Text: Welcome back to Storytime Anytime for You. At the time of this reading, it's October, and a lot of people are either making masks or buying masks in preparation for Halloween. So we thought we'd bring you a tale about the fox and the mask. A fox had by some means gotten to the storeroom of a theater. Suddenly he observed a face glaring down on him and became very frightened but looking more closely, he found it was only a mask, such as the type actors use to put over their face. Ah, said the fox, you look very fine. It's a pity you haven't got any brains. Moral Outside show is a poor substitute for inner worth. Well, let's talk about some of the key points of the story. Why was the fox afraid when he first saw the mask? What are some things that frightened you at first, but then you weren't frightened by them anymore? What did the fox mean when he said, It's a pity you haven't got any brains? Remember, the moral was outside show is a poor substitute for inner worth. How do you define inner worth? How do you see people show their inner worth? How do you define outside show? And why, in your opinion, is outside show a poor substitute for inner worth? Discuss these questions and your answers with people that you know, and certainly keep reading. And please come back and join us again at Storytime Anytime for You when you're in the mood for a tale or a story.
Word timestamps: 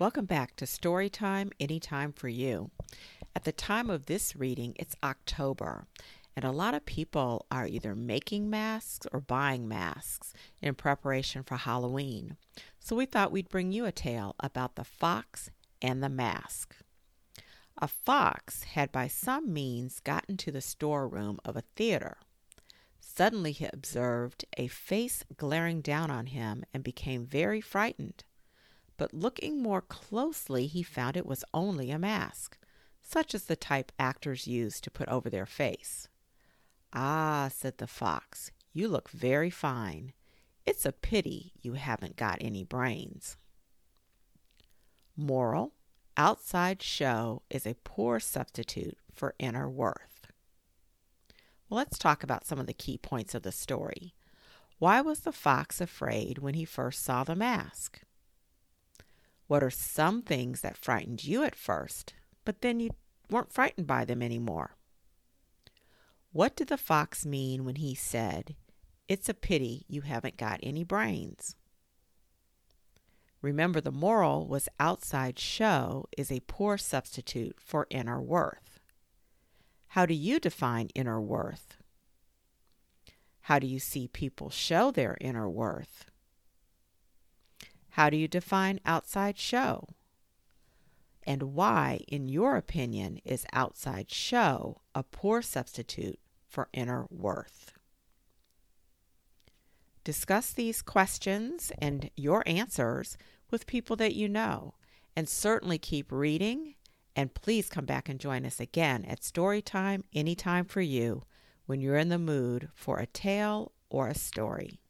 Welcome 0.00 0.24
back 0.24 0.56
to 0.56 0.64
Storytime 0.64 1.52
Anytime 1.60 2.12
for 2.12 2.26
You. 2.26 2.72
At 3.36 3.44
the 3.44 3.52
time 3.52 3.90
of 3.90 4.06
this 4.06 4.34
reading, 4.34 4.74
it's 4.74 4.96
October, 5.04 5.86
and 6.34 6.44
a 6.44 6.50
lot 6.50 6.74
of 6.74 6.84
people 6.84 7.46
are 7.48 7.68
either 7.68 7.94
making 7.94 8.50
masks 8.50 9.06
or 9.12 9.20
buying 9.20 9.68
masks 9.68 10.34
in 10.60 10.74
preparation 10.74 11.44
for 11.44 11.54
Halloween. 11.54 12.36
So 12.80 12.96
we 12.96 13.06
thought 13.06 13.30
we'd 13.30 13.48
bring 13.48 13.70
you 13.70 13.84
a 13.84 13.92
tale 13.92 14.34
about 14.40 14.74
the 14.74 14.82
fox 14.82 15.50
and 15.80 16.02
the 16.02 16.08
mask. 16.08 16.74
A 17.78 17.86
fox 17.86 18.64
had 18.64 18.90
by 18.90 19.06
some 19.06 19.52
means 19.52 20.00
gotten 20.00 20.36
to 20.38 20.50
the 20.50 20.60
storeroom 20.60 21.38
of 21.44 21.56
a 21.56 21.62
theater. 21.76 22.16
Suddenly 22.98 23.52
he 23.52 23.68
observed 23.72 24.44
a 24.58 24.66
face 24.66 25.22
glaring 25.36 25.82
down 25.82 26.10
on 26.10 26.26
him 26.26 26.64
and 26.74 26.82
became 26.82 27.26
very 27.26 27.60
frightened 27.60 28.24
but 28.96 29.14
looking 29.14 29.62
more 29.62 29.80
closely, 29.80 30.66
he 30.66 30.82
found 30.82 31.16
it 31.16 31.26
was 31.26 31.44
only 31.52 31.90
a 31.90 31.98
mask, 31.98 32.58
such 33.02 33.34
as 33.34 33.44
the 33.44 33.56
type 33.56 33.92
actors 33.98 34.46
use 34.46 34.80
to 34.80 34.90
put 34.90 35.08
over 35.08 35.28
their 35.28 35.46
face. 35.46 36.08
Ah, 36.92 37.50
said 37.52 37.78
the 37.78 37.86
fox, 37.86 38.50
you 38.72 38.88
look 38.88 39.08
very 39.10 39.50
fine. 39.50 40.12
It's 40.64 40.86
a 40.86 40.92
pity 40.92 41.52
you 41.60 41.74
haven't 41.74 42.16
got 42.16 42.38
any 42.40 42.64
brains. 42.64 43.36
Moral 45.16 45.72
Outside 46.16 46.80
show 46.80 47.42
is 47.50 47.66
a 47.66 47.74
poor 47.82 48.20
substitute 48.20 48.96
for 49.12 49.34
inner 49.40 49.68
worth. 49.68 50.28
Well, 51.68 51.78
let's 51.78 51.98
talk 51.98 52.22
about 52.22 52.46
some 52.46 52.60
of 52.60 52.66
the 52.66 52.72
key 52.72 52.98
points 52.98 53.34
of 53.34 53.42
the 53.42 53.50
story. 53.50 54.14
Why 54.78 55.00
was 55.00 55.20
the 55.20 55.32
fox 55.32 55.80
afraid 55.80 56.38
when 56.38 56.54
he 56.54 56.64
first 56.64 57.02
saw 57.02 57.24
the 57.24 57.34
mask? 57.34 58.02
What 59.46 59.62
are 59.62 59.70
some 59.70 60.22
things 60.22 60.62
that 60.62 60.76
frightened 60.76 61.24
you 61.24 61.42
at 61.42 61.54
first, 61.54 62.14
but 62.44 62.62
then 62.62 62.80
you 62.80 62.90
weren't 63.30 63.52
frightened 63.52 63.86
by 63.86 64.04
them 64.04 64.22
anymore? 64.22 64.76
What 66.32 66.56
did 66.56 66.68
the 66.68 66.76
fox 66.76 67.24
mean 67.24 67.64
when 67.64 67.76
he 67.76 67.94
said, 67.94 68.56
It's 69.06 69.28
a 69.28 69.34
pity 69.34 69.84
you 69.88 70.00
haven't 70.00 70.36
got 70.36 70.60
any 70.62 70.82
brains? 70.82 71.56
Remember, 73.42 73.80
the 73.80 73.92
moral 73.92 74.48
was 74.48 74.70
outside 74.80 75.38
show 75.38 76.06
is 76.16 76.32
a 76.32 76.40
poor 76.46 76.78
substitute 76.78 77.56
for 77.60 77.86
inner 77.90 78.20
worth. 78.20 78.80
How 79.88 80.06
do 80.06 80.14
you 80.14 80.40
define 80.40 80.88
inner 80.94 81.20
worth? 81.20 81.76
How 83.42 83.58
do 83.58 83.66
you 83.66 83.78
see 83.78 84.08
people 84.08 84.48
show 84.48 84.90
their 84.90 85.18
inner 85.20 85.48
worth? 85.48 86.06
How 87.94 88.10
do 88.10 88.16
you 88.16 88.26
define 88.26 88.80
outside 88.84 89.38
show? 89.38 89.90
And 91.24 91.54
why, 91.54 92.00
in 92.08 92.28
your 92.28 92.56
opinion, 92.56 93.20
is 93.24 93.46
outside 93.52 94.10
show 94.10 94.80
a 94.96 95.04
poor 95.04 95.42
substitute 95.42 96.18
for 96.48 96.68
inner 96.72 97.06
worth? 97.08 97.72
Discuss 100.02 100.50
these 100.50 100.82
questions 100.82 101.70
and 101.78 102.10
your 102.16 102.42
answers 102.46 103.16
with 103.52 103.68
people 103.68 103.94
that 103.94 104.16
you 104.16 104.28
know, 104.28 104.74
and 105.14 105.28
certainly 105.28 105.78
keep 105.78 106.10
reading. 106.10 106.74
And 107.14 107.32
please 107.32 107.68
come 107.68 107.84
back 107.84 108.08
and 108.08 108.18
join 108.18 108.44
us 108.44 108.58
again 108.58 109.04
at 109.04 109.20
Storytime 109.20 110.02
Anytime 110.12 110.64
for 110.64 110.80
You 110.80 111.22
when 111.66 111.80
you're 111.80 111.96
in 111.96 112.08
the 112.08 112.18
mood 112.18 112.70
for 112.74 112.98
a 112.98 113.06
tale 113.06 113.70
or 113.88 114.08
a 114.08 114.16
story. 114.16 114.80